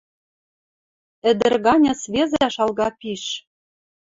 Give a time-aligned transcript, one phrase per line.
[1.29, 3.23] Ӹдӹр ганьы свезӓ шалга пиш.